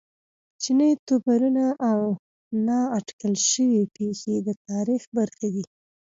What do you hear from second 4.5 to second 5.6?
تاریخ برخې